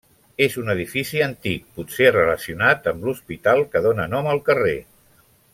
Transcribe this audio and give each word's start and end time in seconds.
És 0.43 0.53
un 0.61 0.71
edifici 0.73 1.21
antic, 1.25 1.67
potser 1.75 2.09
relacionat 2.15 2.91
amb 2.95 3.07
l'Hospital 3.09 3.65
que 3.75 3.87
dóna 3.89 4.11
nom 4.15 4.33
al 4.35 4.47
carrer. 4.49 4.77